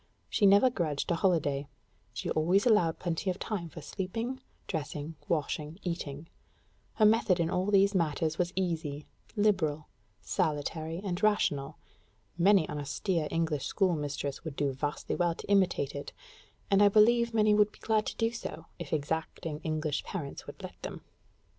She 0.31 0.47
never 0.47 0.71
grudged 0.71 1.11
a 1.11 1.15
holiday; 1.15 1.67
she 2.11 2.29
allowed 2.65 2.97
plenty 2.97 3.29
of 3.29 3.37
time 3.37 3.69
for 3.69 3.83
sleeping, 3.83 4.41
dressing, 4.65 5.13
washing, 5.27 5.77
eating: 5.83 6.27
her 6.95 7.05
method 7.05 7.39
in 7.39 7.51
all 7.51 7.69
these 7.69 7.93
matters 7.93 8.39
was 8.39 8.51
easy, 8.55 9.05
liberal, 9.35 9.89
salutary, 10.19 11.01
and 11.03 11.21
rational; 11.21 11.77
many 12.35 12.67
an 12.67 12.79
austere 12.79 13.27
English 13.29 13.67
schoolmistress 13.67 14.43
would 14.43 14.55
do 14.55 14.73
vastly 14.73 15.15
well 15.15 15.35
to 15.35 15.47
imitate 15.47 15.93
it 15.93 16.13
and 16.71 16.81
I 16.81 16.89
believe 16.89 17.31
many 17.35 17.53
would 17.53 17.71
be 17.71 17.77
glad 17.77 18.07
to 18.07 18.15
do 18.17 18.31
so, 18.31 18.65
if 18.79 18.91
exacting 18.91 19.59
English 19.59 20.03
parents 20.03 20.47
would 20.47 20.63
let 20.63 20.81
them. 20.81 21.01